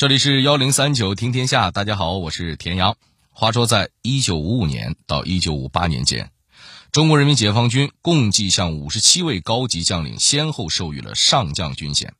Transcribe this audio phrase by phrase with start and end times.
[0.00, 2.96] 这里是幺零三九听天下，大家好，我是田阳。
[3.32, 6.30] 话说，在一九五五年到一九五八年间，
[6.90, 12.14] 中国人民解放军共计向五十七位高级将领先后授予了上将军衔。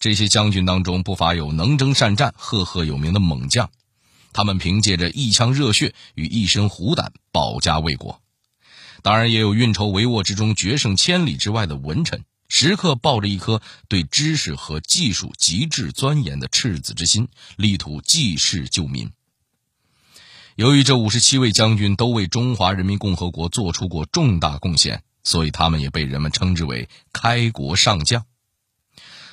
[0.00, 3.70] 这些将军当中，不乏有能征善战、赫赫有名的猛将，
[4.32, 8.20] 他们凭借着一腔热血与一身虎胆，保家卫国。
[9.02, 12.24] 当然，也有运筹帷幄之中、决胜千里之外的文臣。
[12.48, 19.10] 时刻抱着一颗对知识和技术极致钻研的赤子之心，力图济世救民。
[20.54, 28.24] 由于这五十七位将军都为中华人民共和国做出过重大贡献，所以他们也被人们称之为“开国上将”。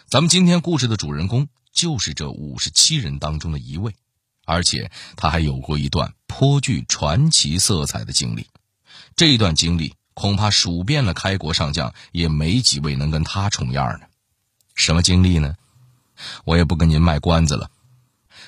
[0.10, 3.96] 咱们今天故事的主人公就是这五十七人当中的一位，
[4.46, 8.48] 而且他还有过一段颇具传奇色彩的经历。
[9.16, 9.94] 这一段经历。
[10.14, 14.06] 恐怕数遍了开国上将，也没几位能跟他重样呢。
[14.76, 15.56] 什么经历呢？
[16.46, 17.70] 我也不跟您卖关子了。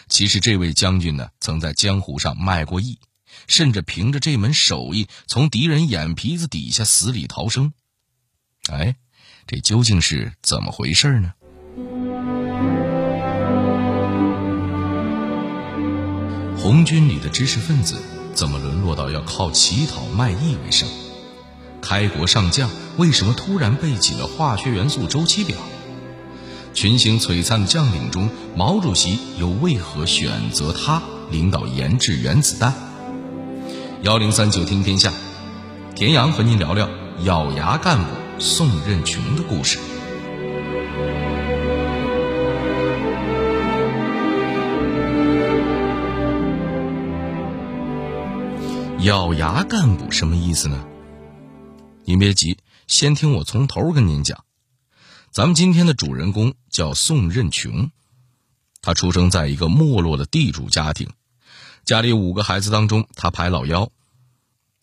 [0.07, 2.99] 其实这位将军呢，曾在江湖上卖过艺，
[3.47, 7.73] 甚至凭着这门手艺，从敌人眼皮子底下死里逃生。
[8.71, 8.95] 哎，
[9.47, 11.33] 这究竟是怎么回事呢？
[16.57, 18.01] 红军里的知识分子，
[18.33, 20.87] 怎么沦落到要靠乞讨卖艺为生？
[21.85, 25.55] 开国上将为什么突然背起了化学元素周期表？
[26.73, 32.73] 群星璀璨的将领中，毛主席又为何选择他领导研制原子弹？
[34.01, 35.13] 幺零三九听天下，
[35.93, 36.89] 田阳和您聊聊
[37.23, 38.05] 咬牙干部
[38.39, 39.77] 宋任穷的故事。
[49.01, 50.83] 咬牙干部什么意思呢？
[52.07, 54.45] 您别急，先听我从头跟您讲。
[55.31, 57.89] 咱们今天的主人公叫宋任穷，
[58.79, 61.09] 他出生在一个没落的地主家庭，
[61.83, 63.89] 家里五个孩子当中他排老幺。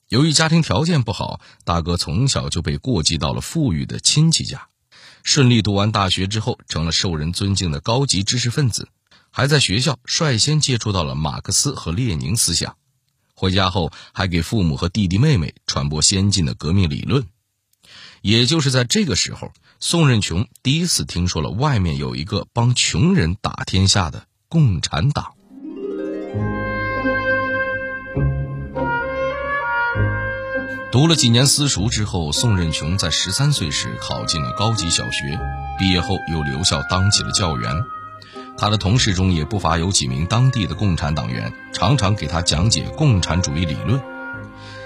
[0.09, 4.67] 由于家庭条件不好，大哥从小就被过继到了富裕的亲戚家，
[5.23, 8.89] 顺利读完大学之后，成了受人尊敬的高级知识分子，
[9.31, 12.77] 还在学校率先接触到了马克思和列宁思想。
[13.43, 17.27] 回家后，还给父母和弟弟妹妹传播先进的革命理论。
[18.21, 25.35] 也就是在这个时候，宋任穷第一次听说了外面有一个帮穷人打天下的共产党。
[30.93, 35.37] 读了几年私塾之后，宋任穷在十三岁时考进了高级小学，
[35.81, 37.75] 毕业后又留校当起了教员。
[38.63, 44.01] 他的同事中也不乏有几名当地的共产党员，常常给他讲解共产主义理论。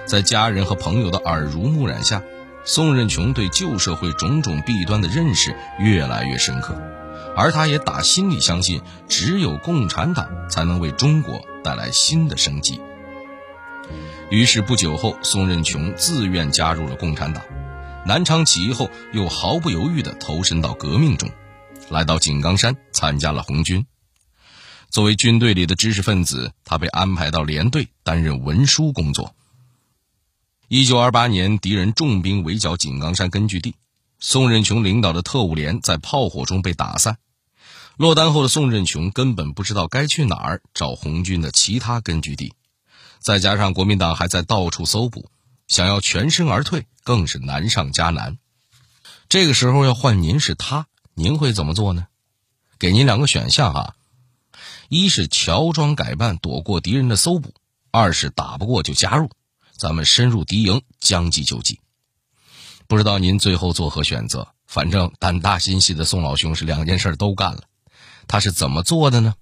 [0.07, 2.23] 在家人和朋友的耳濡目染下，
[2.65, 6.75] 宋任穷对旧社会种种弊端的认识越来越深刻，
[7.37, 12.81] 而他也打心里相信，只有共产党才能为中国带来新的生机。
[14.31, 17.45] 于是不久后，宋任穷自愿加入了共产党。
[18.07, 21.29] 南昌起义后，又毫不犹豫地投身到革命中。
[21.89, 23.87] 来到井冈山参加了红军。
[24.91, 29.35] 作为军队里的知识分子，他被安排到连队担任文书工作。
[30.69, 33.75] 一九二八年，敌人重兵围剿井冈山根据地，
[34.19, 37.19] 宋任穷领导的特务连在炮火中被打散。
[37.97, 42.53] 落单后的宋任穷根本不知道该去哪儿找红军的其他根据地，
[43.21, 45.31] 再加上国民党还在到处搜捕，
[45.67, 48.39] 想要全身而退更是难上加难。
[49.29, 50.87] 这个时候要换您是他。
[51.19, 52.09] 您会怎么做呢？
[52.79, 53.95] 给您两个选项哈，
[54.91, 57.55] 一是乔装改扮躲过敌人的搜捕，
[57.91, 59.31] 二是打不过就加入，
[59.79, 61.81] 咱们深入敌营将计就计。
[62.87, 64.49] 不知道您最后作何选择？
[64.67, 67.63] 反正胆大心细的宋老兄是两件事都干了，
[68.29, 69.33] 他是怎么做的呢？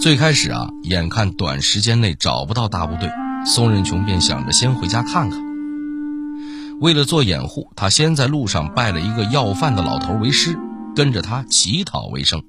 [0.00, 3.10] 最开始啊，眼看短时间内找不到大部队，
[3.44, 5.51] 宋任穷便想着先回家看看。
[6.82, 10.58] 为了做掩护，他先在路上拜了一个要饭的老头为师，
[10.96, 12.42] 跟着他乞讨为生。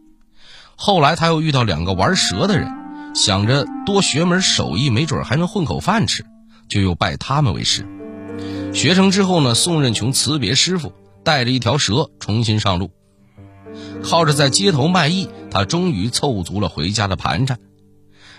[0.75, 2.67] 后来他又遇到两个玩蛇的人，
[3.13, 6.25] 想着多学门手艺，没准还能混口饭吃，
[6.67, 7.87] 就又拜他们为师。
[8.73, 10.93] 学成之后呢，宋任穷辞别师傅，
[11.23, 12.89] 带着一条蛇重新上路。
[14.01, 17.59] 靠着在街头卖艺，他终于凑足了回家的盘缠。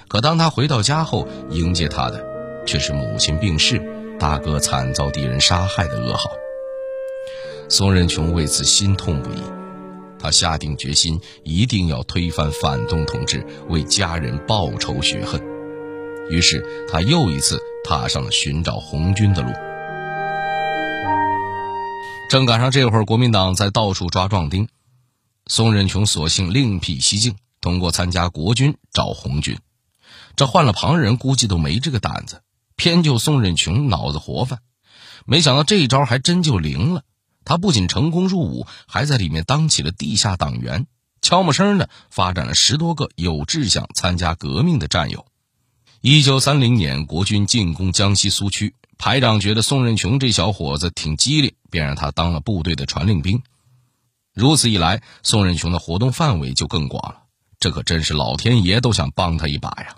[0.08, 2.26] 可当他回到家后，迎接他的
[2.66, 3.92] 却是母亲病逝。
[4.24, 6.30] 大哥惨遭敌人杀害的噩耗，
[7.68, 9.42] 宋任穷为此心痛不已。
[10.18, 15.42] 他下定决心，一定要推翻反动统治，为家人报仇雪恨。
[16.30, 19.52] 于是，他又一次踏上了寻找红军的路。
[22.30, 24.66] 正赶上这会儿，国民党在到处抓壮丁，
[25.48, 29.58] 宋任穷索性另辟蹊径，通过参加国军找红军。
[30.34, 32.40] 这换了旁人估计都没这个胆子，
[32.76, 34.58] 偏就宋任穷脑子活泛。
[35.26, 37.02] 没想到这一招还真就灵了，
[37.44, 40.86] 他不仅成功入伍，还在里面当起了地下党员，
[41.22, 45.26] 悄没声的发展了十多个有志向参加革命的战友。
[46.00, 53.42] 一九三零年，国军进攻江西苏区，排长觉得宋任穷这小伙子挺机灵，便让他当了部队的传令兵。
[54.34, 57.22] 如此一来，宋任穷的活动范围就更广了。
[57.58, 59.96] 这可真是老天爷都想帮他一把呀！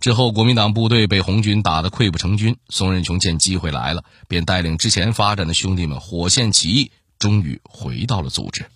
[0.00, 2.56] 之后，国民党部队被红军打得溃不成军。
[2.68, 8.66] 宋任穷见机会来了，便带领之前发展的兄弟们火线起义，终于回到了组织。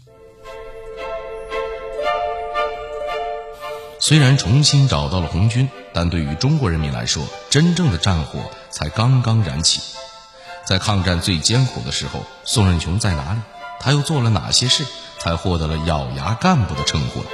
[4.01, 8.41] 虽然重新找到了红军，但对于中国人民来说，真正的战火
[8.71, 9.83] 才刚刚燃起。
[10.65, 13.41] 在抗战最艰苦的时候，宋任穷在哪里？
[13.79, 14.85] 他又做了哪些事，
[15.19, 17.27] 才获得了“咬牙干部”的称呼呢？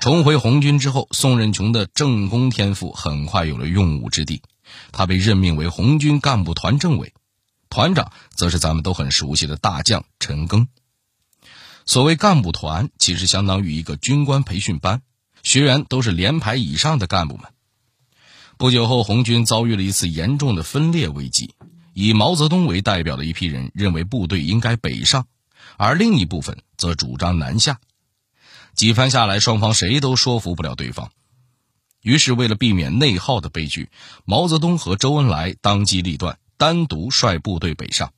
[0.00, 4.40] 重回红军之后，宋任穷的政工天赋很快有了用武之地。
[4.92, 7.12] 他被任命为红军干部团政委，
[7.68, 10.68] 团长则是咱们都很熟悉的大将陈赓。
[11.84, 15.02] 所谓干部团，其实相当于一个军官培训班，
[15.42, 17.44] 学员都是连排以上的干部们。
[18.56, 21.52] 不久后，红军遭遇了一次严重的分裂危机，
[21.92, 25.26] 以毛泽东为代表的一批人认为部队应该北上，
[25.76, 27.78] 而另一部分则主张南下。
[28.74, 31.10] 几番下来，双方谁都说服不了对方。
[32.02, 33.90] 于是，为了避免内耗的悲剧，
[34.24, 38.12] 毛泽东和周恩来当机立断，单独率部队北上。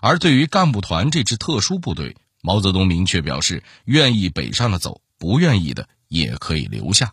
[0.00, 7.12] 而对于干部团这支特殊部队，毛泽东明确表示，愿意北上的走，不愿意的也可以留下。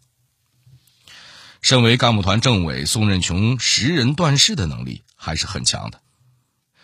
[1.62, 6.02] 身为干部团政委，宋任穷识人断事的能力还是很强的。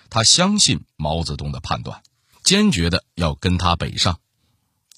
[0.09, 2.01] 他相信毛泽东的判断，
[2.43, 4.19] 坚决的要跟他北上。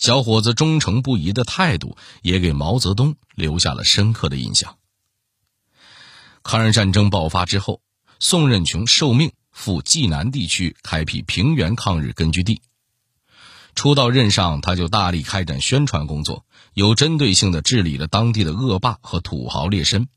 [0.02, 4.78] 小伙子忠诚不移的态度也给毛泽东留下了深刻的印象。
[6.42, 7.82] 抗日战争爆发之后，
[8.20, 12.64] 宋任穷受命赴济南地区开辟平原抗日根据地。
[13.76, 20.08] 初到任上，他就大力开展宣传工作，有针对性的治理了当地的恶霸和土豪劣绅，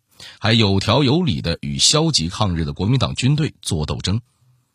[0.40, 4.22] 还有条有理的与消极抗日的国民党军队作斗争。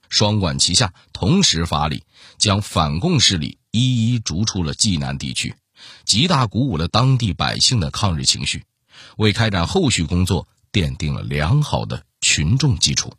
[0.08, 2.04] 双管齐下，同时发力，
[2.38, 5.54] 将反共势力一一逐出了济南地区，
[6.04, 8.64] 极大鼓舞了当地百姓的抗日情绪，
[9.18, 13.14] 为开展后续工作奠定了良好的群众基础。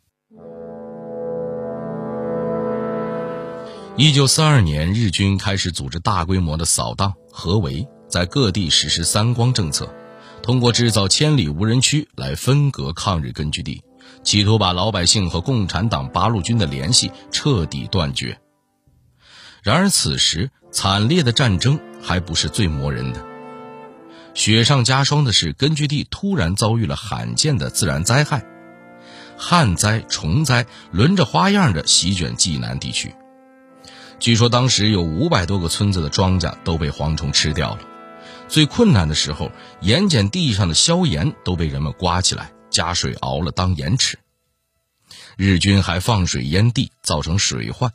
[3.95, 9.93] 一九四二年，日军开始组织大规模的扫荡、合围，在各地实施“三光”政策，
[10.41, 13.81] 通过制造千里无人区来分隔抗日根据地。
[14.23, 18.39] 企图把老百姓和共产党八路军的联系彻底断绝。
[19.61, 23.25] 然而，此时惨烈的战争还不是最磨人的。
[24.33, 28.43] 雪上加霜的是，根据地突然遭遇了罕见的自然灾害，
[29.37, 33.13] 旱灾、虫灾轮着花样的席卷济南地区。
[34.19, 37.79] 据说当时有五百多个村子的庄稼都被蝗虫吃掉了。
[38.47, 42.51] 最困难的时候，盐碱地上的硝盐都被人们刮起来。
[42.69, 44.17] 加水熬了当盐吃。
[45.35, 47.91] 日军还放水淹地，造成水患，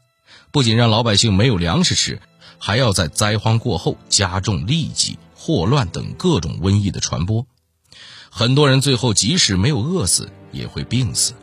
[0.57, 2.19] 不仅让老百姓没有粮食吃，
[2.59, 7.47] 还要在灾荒过后加重痢疾、霍乱等各种瘟疫的传播。
[8.31, 11.35] 很多人最后即使没有饿死，也会病死。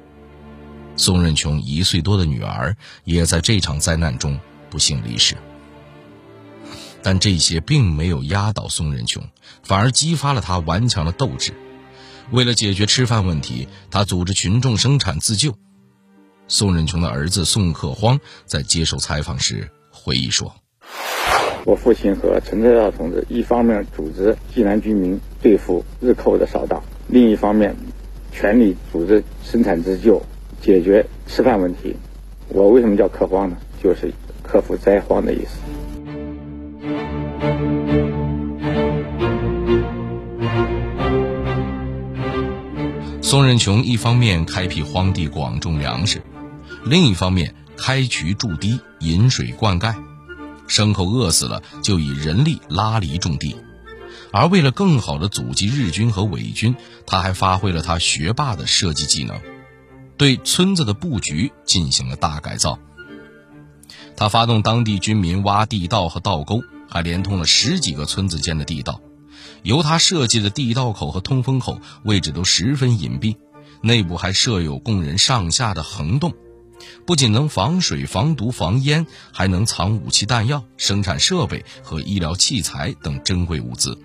[0.98, 4.39] 宋任穷一岁多的女儿也在这场灾难中
[4.72, 5.38] 不幸离世。
[7.03, 9.24] 但这些并没有压倒宋任穷，
[9.62, 11.53] 反而激发了他顽强的斗志。
[12.32, 15.55] 为了解决吃饭问题，他组织群众生产自救。
[16.48, 20.54] 宋任穷的儿子宋克荒在接受采访时回忆说
[21.66, 27.76] ：“我父亲和陈泽道同志一方面组织济南居民对付日寇的扫荡，另一方面
[28.32, 30.22] 全力组织生产自救，
[30.62, 31.96] 解决吃饭问题。
[32.50, 33.58] 我为什么叫克荒呢？
[33.82, 35.58] 就是克服灾荒的意思。”
[43.22, 46.22] 宋任穷一方面开辟荒地广种粮食，
[46.86, 49.96] 另一方面开渠筑堤引水灌溉，
[50.68, 53.56] 牲口饿死了就以人力拉犁种地。
[54.32, 56.75] 而为了更好的阻击日军和伪军，
[57.06, 59.40] 他还发挥了他学霸的设计技能，
[60.18, 62.80] 对村子的布局进行了大改造。
[64.16, 69.02] 他发动当地居民挖地道和道沟，还连通了十几个村子间的地道。
[69.62, 73.38] 由他设计的地道口和通风口位置都十分隐蔽，
[73.82, 76.34] 内部还设有供人上下的横洞，
[77.06, 83.98] 不仅能防水、防毒、防烟，还能藏武器弹药、生产设备和医疗器材等珍贵物资。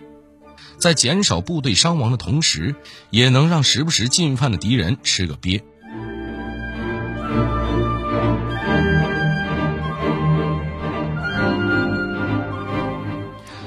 [0.78, 2.74] 在减少部队伤亡的同时，
[3.10, 5.62] 也能让时不时进犯的敌人吃个瘪。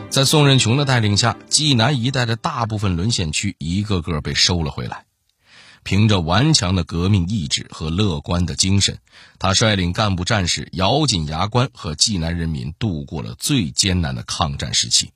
[0.09, 5.05] 在宋任穷的带领下，济南一带的大部分沦陷区一个个被收了回来。
[5.83, 8.99] 凭着顽强的革命意志和乐观的精神，
[9.39, 15.11] 他率领干部战士咬紧牙关，和济南人民度过了最艰难的抗战时期。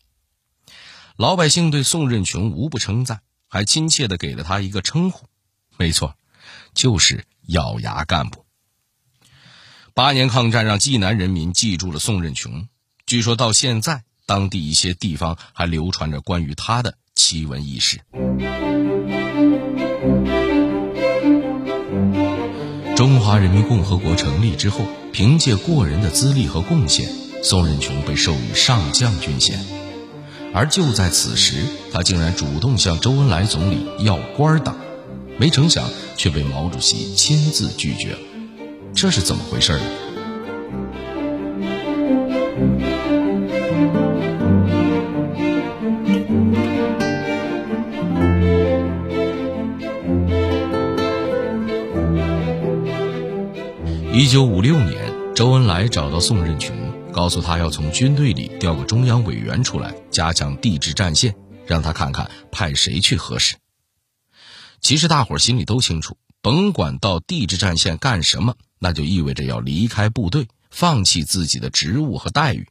[1.16, 5.28] 老百姓对宋任穷无不称赞，还亲切地给了他一个称呼，
[5.78, 6.16] 没错，
[6.74, 8.46] 就是“咬牙干部”。
[9.94, 12.68] 八年抗战让济南人民记住了宋任穷，
[13.06, 14.04] 据说到现在。
[14.28, 18.02] 当地一些地方还流传着关于他的奇闻异事。
[22.96, 27.10] 中华人民共和国成立之后，凭借过人的资历和贡献，
[27.44, 29.60] 宋任穷被授予上将军衔。
[30.54, 31.58] 而就在此时，
[31.92, 34.78] 他竟然主动向周恩来总理要官当，
[35.38, 38.20] 没成想却被毛主席亲自拒绝了。
[38.94, 39.84] 这是怎么回事呢？
[54.18, 56.74] 一九五六年，周恩来找到宋任穷，
[57.12, 61.36] 告诉他要从军队里调个中央委员出来，加强地质战线，
[61.68, 63.58] 让他看看派谁去合适。
[64.80, 72.70] 其实大伙儿心里都清楚，甭管到地质战线干什么，那就意味着要离开部队，放弃自己的职务和待遇。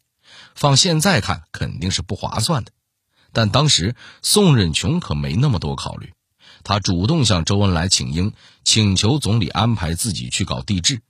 [0.55, 2.73] 放现在看，肯定是不划算的。
[3.35, 6.15] 但当时宋任穷可没那么多考虑，
[6.63, 8.33] 他主动向周恩来请缨，
[8.65, 11.03] 请求总理安排自己去搞地质。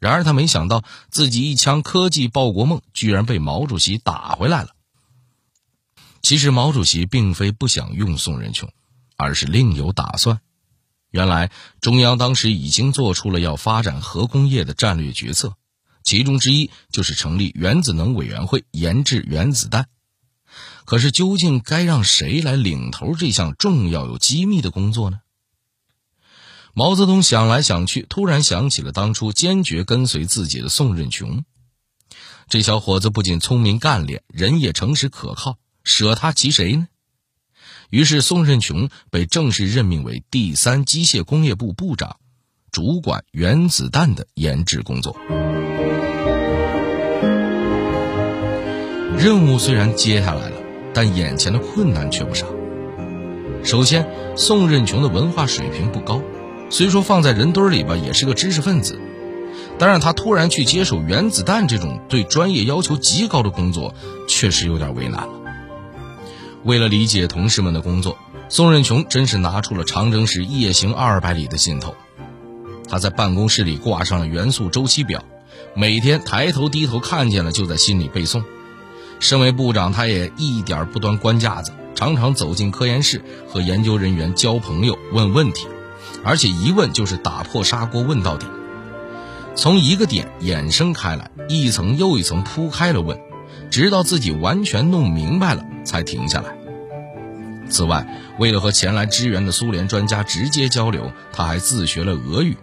[0.00, 4.70] 然而他没想到，自己一腔科技报国梦，居然被毛主席打回来了。
[6.22, 8.70] 其实毛主席并非不想用宋任穷，
[9.16, 10.40] 而是另有打算。
[11.10, 15.54] 原来中央当时已经做出了要发展核工业的战略决策，
[16.02, 19.88] 其中之一就是成立原子能委员会研制原子弹。
[20.86, 25.20] 可是究竟该让谁来领头这项重要又机密的工作呢？
[26.74, 31.44] 毛泽东想来想去，突然想起了当初坚决跟随自己的宋任穷。
[32.48, 36.88] 这小伙子不仅聪明干练，人也诚实可靠，舍他其谁呢？
[37.90, 42.16] 于是，宋任穷被正式任命为第三机械工业部部长，
[42.70, 45.16] 主管原子弹的研制工作。
[49.18, 50.56] 任务虽然接下来了，
[50.94, 52.46] 但眼前的困难却不少。
[53.64, 56.22] 首先，宋任穷的文化水平不高。
[56.70, 58.98] 虽说放在人堆里吧，也是个知识分子，
[59.76, 63.92] 但让他突然去接手原子弹这种对专业要求极高的工作，
[64.28, 65.34] 确实有点为难了。
[66.62, 68.16] 为了理解同事们的工作，
[68.48, 71.94] 宋任穷真是拿出了长征时夜行二百里的劲头。
[72.88, 75.24] 他在办公室里挂上了元素周期表，
[75.74, 78.44] 每天抬头低头看见了就在心里背诵。
[79.18, 85.66] 身为部长，他也一点不端官架子，常常走进科研室和研究人员交朋友、问问题。
[86.24, 88.46] 而且一问就是打破砂锅问到底，
[89.54, 93.18] 从一个点衍生开来，一层又一层铺开了问，
[93.70, 96.56] 直到自己完全弄明白了才停下来。
[97.68, 98.06] 此外，
[98.38, 102.56] 为了和前来支援的苏联专家直接交流，他还自学了俄语，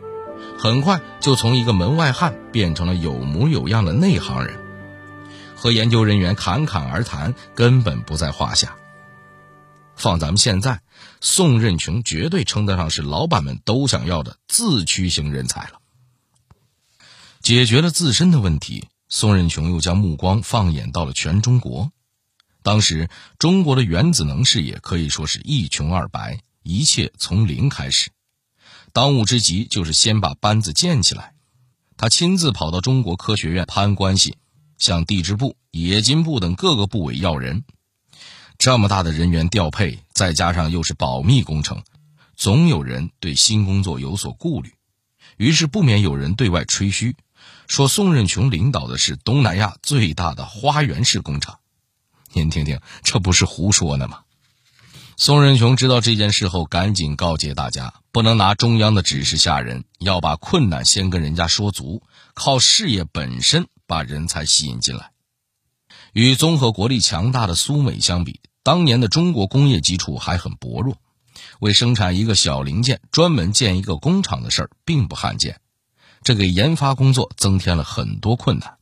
[0.58, 4.60] 很快就从一个门外汉变成了有模有样的内行人，
[5.56, 8.76] 和研究人员侃侃而谈根本不在话下。
[9.96, 10.82] 放咱们现在。
[11.22, 15.82] 宋任穷绝对称得上是老板们都想要的自驱型人才了。
[17.42, 21.92] 解决了自身的问题，宋任穷又将目光放眼到了全中国。
[22.62, 23.10] 当时
[23.40, 28.12] 中国的原子能事业可以说是一穷二白，一切从零开始。
[28.92, 31.34] 当务之急就是先把班子建起来。
[31.96, 34.38] 他亲自跑到中国科学院攀关系，
[34.78, 37.64] 向地质部、冶金部等各个部委要人。
[38.58, 41.84] 这么大的人员调配，再加上又是保密工程，
[42.36, 44.74] 总有人对新工作有所顾虑，
[45.38, 47.16] 于是不免有人对外吹嘘，
[47.68, 51.60] 说宋任穷领导的是东南亚最大的花园式工厂。
[52.34, 54.22] 您听听，这不是胡说呢吗？
[55.18, 65.12] 宋任穷知道这件事后，赶紧告诫大家，不能拿中央的指示吓人，要把困难先跟人家说足，靠事业本身把人才吸引进来。
[66.14, 70.98] 与综合国力强大的苏美相比，当年的中国工业基础还很薄弱，
[71.62, 75.62] 为生产一个小零件专门建一个工厂的事儿并不罕见。
[76.22, 78.76] 这给研发工作增添了很多困难。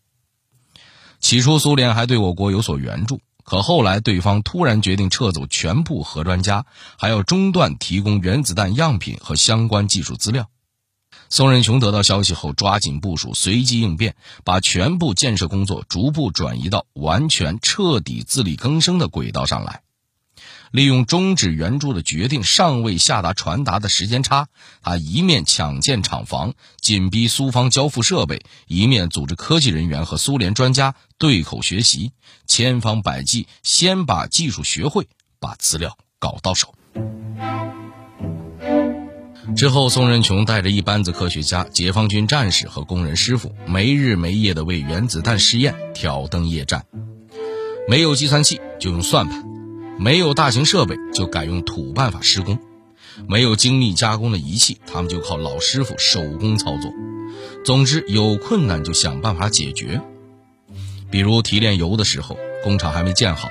[1.19, 6.65] 起初，苏联还对我国有所援助，可后来对方突然决定撤走全部核专家，
[6.97, 10.49] 还要中断提供原子弹样品和相关技术资料。
[11.29, 19.81] 宋任穷得到消息后，抓紧部署，随机应变，把全部建设工作逐步转移到完全彻底自力更生的轨道上来。
[20.71, 24.47] 利用终止援助的决定尚未下达传达的时间差，
[24.81, 32.11] 他一面抢建厂房，紧逼苏方交付设备，一面组织科技人员和苏联专家对口学习，
[32.45, 35.07] 千方百计先把技术学会，
[35.39, 36.75] 把资料搞到手。
[39.53, 46.85] 之后，宋任穷带着一班子科学家、解放军战士和工人师傅，没日没夜地为原子弹试验挑灯夜战。
[47.87, 49.45] 没有计算器就用算盘，
[49.99, 52.57] 没有大型设备就改用土办法施工，
[53.27, 56.91] 没有精密加工的仪器，他们就靠老师傅手工操作。
[57.63, 60.01] 总之，有困难就想办法解决。
[61.11, 63.49] 比如提炼油的时候，工厂还没建好。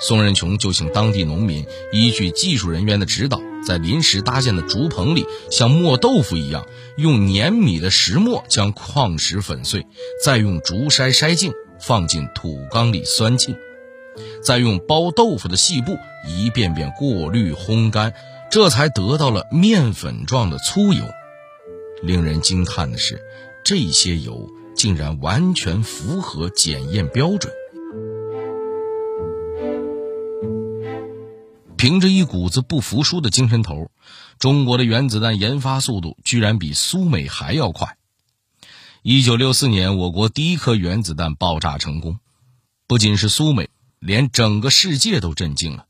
[0.00, 6.66] 宋任穷就请当地农民依据技术人员的指导，在临时搭建的竹棚里，像磨豆腐一样，
[6.96, 9.86] 用碾米的石磨将矿石粉碎，
[10.22, 13.56] 再用竹筛筛净，放进土缸里酸浸，
[14.42, 18.12] 再用包豆腐的细布一遍遍过滤烘干，
[18.50, 21.04] 这才得到了面粉状的粗油。
[22.02, 23.22] 令人惊叹的是，
[23.64, 27.52] 这些油竟然完全符合检验标准。
[31.82, 33.90] 凭着一股子不服输的精神头，
[34.38, 37.96] 中国的原子弹研发速度居然比苏美还要快。
[39.02, 42.20] 一九六四年，我国第一颗原子弹爆炸成功，
[42.86, 45.86] 不仅是苏美，连整个世界都震惊了。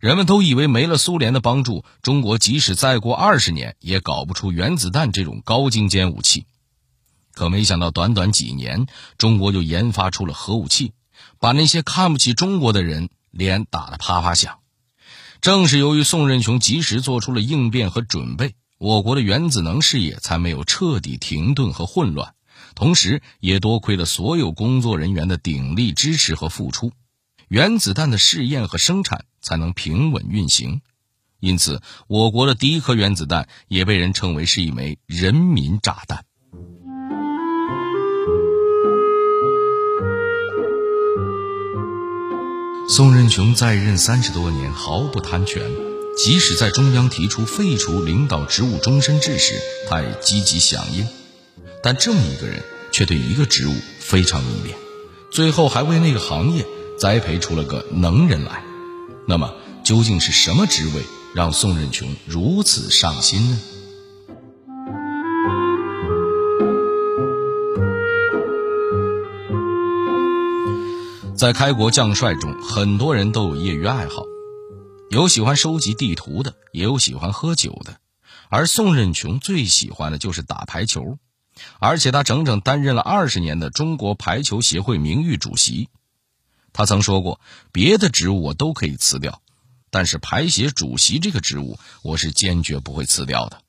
[0.00, 6.46] 人们都以为没了苏联的帮助，中国即使再过二十年也搞不出原子弹这种高精尖武器。
[7.34, 8.86] 可没想到，短短几年，
[9.18, 10.94] 中国就研发出了核武器，
[11.38, 14.60] 把那些看不起中国的人脸打得啪啪响。
[15.40, 22.34] 正是由于宋任穷及时做出了应变和准备，我国的原子能事业才没有彻底停顿和混乱。
[22.74, 26.92] 同时，也多亏了所有工作人员的鼎力支持和付出，
[27.48, 30.80] 原子弹的试验和生产才能平稳运行。
[31.40, 36.24] 因此，我国的第一颗原子弹也被人称为是一枚人民炸弹。
[42.90, 45.62] 宋任穷在任三十多年，毫不贪权。
[46.16, 51.06] 即使在中央提出废除领导职务终身制时，他也积极响应。
[51.82, 54.74] 但这么一个人，却对一个职务非常迷恋，
[55.30, 56.64] 最后还为那个行业
[56.98, 58.64] 栽培出了个能人来。
[59.26, 59.52] 那么，
[59.84, 61.02] 究竟是什么职位
[61.34, 63.58] 让宋任穷如此上心呢？
[71.38, 74.24] 在开国将帅中，很多人都有业余爱好，
[75.08, 78.00] 有喜欢收集地图的，也有喜欢喝酒的。
[78.48, 81.16] 而宋任穷最喜欢的就是打排球，
[81.78, 85.88] 而且他整整担任了二十年的中国排球协会名誉主席。
[86.72, 89.40] 他曾说过：“别的职务我都可以辞掉，
[89.90, 93.62] 但是排协主席这个职务，我是坚决不会辞掉的。”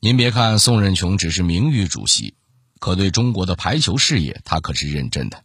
[0.00, 2.32] 您别看宋任穷只是名誉主席，
[2.78, 5.44] 可对中国的排球事业，他可是认真的。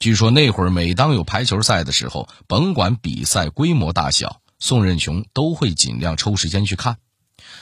[0.00, 6.96] 据说那会儿，每当有排球赛的时候，甭管比赛规模大小，宋任穷都会尽量抽时间去看。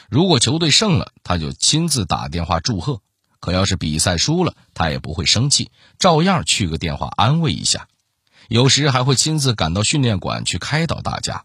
[0.09, 3.03] 如果球队胜了，他就亲自打电话祝贺；
[3.40, 7.88] 可要是比赛输了，他也不会生气，照样去个电话安慰一下。
[8.46, 11.44] 有时还会亲自赶到训练馆去开导大家。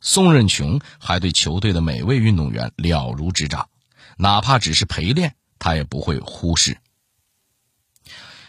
[0.00, 3.68] 宋任穷还对球队的每位运动员了如指掌，
[4.16, 6.76] 哪怕只是陪练，他也不会忽视。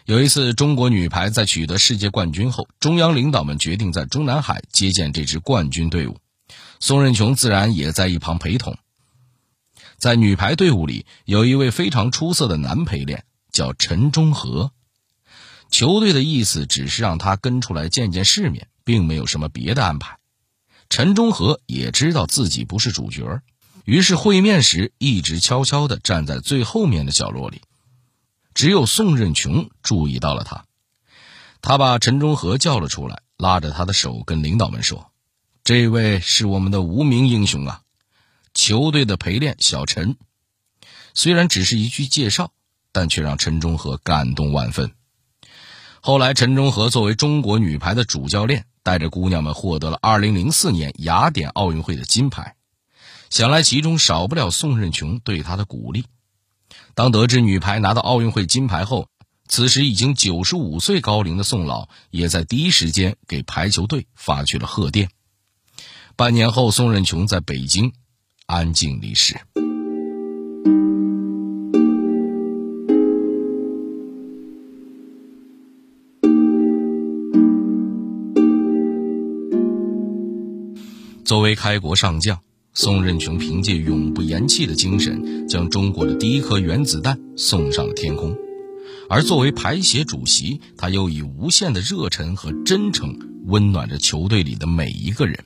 [0.08, 6.16] 有一次，中国女排在取得世界冠军后，中央领导们决定在中南海接见这支冠军队伍，
[6.80, 8.78] 宋任穷自然也在一旁陪同。
[9.98, 14.72] 在女排队伍里，有一位非常出色的男陪练，叫陈忠和。
[15.70, 20.20] 球队的意思只是让他跟出来见见世面，并没有什么别的安排。
[20.90, 23.42] 陈忠和也知道自己不是主角，
[23.84, 27.60] 于是会面时一直悄悄地站在最后面的角落里。
[28.58, 30.66] 只有宋任穷注意到了他，
[31.62, 35.12] 他把陈忠和叫了出来，拉着他的手跟领导们说
[35.64, 37.82] ：“这位是我们的无名英雄啊，
[38.56, 40.18] 球队的陪练小陈。”
[41.14, 42.50] 虽然只是一句介绍，
[42.92, 44.92] 但却让陈忠和感动万分。
[46.02, 52.56] 后来，陈忠和作为中国女排的主教练，带着姑娘们获得了2004年雅典奥运会的金牌，
[53.30, 56.06] 想来其中少不了宋任穷对他的鼓励。
[56.98, 59.08] 当得知女排拿到奥运会金牌后，
[59.48, 65.12] 此时已经九十五岁高龄的宋老也在第一时间给排球队发去了贺电。
[66.16, 67.94] 半年后，宋任穷在北京
[68.48, 69.40] 安静离世。
[81.24, 82.40] 作为开国上将，
[82.80, 88.38] 宋任穷凭借永不言弃的精神，将中国的第一颗原子弹送上了天空。
[89.10, 95.40] 而作为排协主席，他又以无限的热忱和真诚，温暖着球队里的每一个人，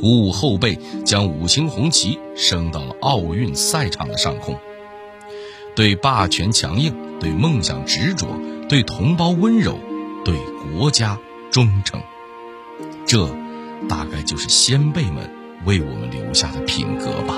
[0.00, 4.56] 鼓舞后辈，将五星红旗升到了奥运赛场的上空。
[5.74, 8.28] 对霸权强硬，对梦想执着，
[8.66, 9.78] 对同胞温柔，
[10.24, 10.34] 对
[10.72, 11.18] 国家
[11.50, 12.00] 忠诚，
[13.04, 13.28] 这，
[13.90, 15.30] 大概就是先辈们
[15.64, 17.34] 为我们留下的品格吧。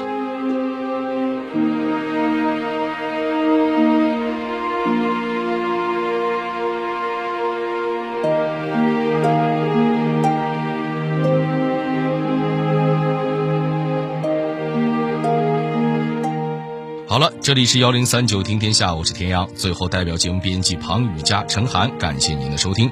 [17.07, 19.49] 好了，这里是幺零三九听天下，我是田阳。
[19.57, 22.89] 最后，代表节目编辑庞宇佳、陈涵，感谢您的收听。